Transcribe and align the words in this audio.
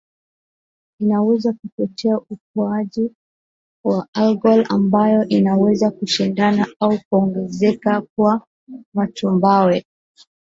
Inaweza 1.01 1.53
kuchochea 1.53 2.19
ukuaji 2.29 3.11
wa 3.85 4.07
algal 4.13 4.65
ambayo 4.69 5.27
inaweza 5.27 5.91
kushindana 5.91 6.67
au 6.79 6.99
kuongezeka 7.09 8.01
kwa 8.15 8.47
matumbawe 8.95 9.85